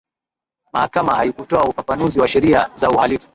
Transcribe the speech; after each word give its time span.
mahakama 0.73 1.15
haikutoa 1.15 1.65
ufafanuzi 1.69 2.19
wa 2.19 2.27
sheria 2.27 2.69
za 2.75 2.89
uhalifu 2.89 3.27